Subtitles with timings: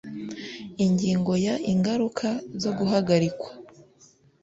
[0.85, 2.27] Ingingo ya ingaruka
[2.61, 3.49] zo guhagarikwa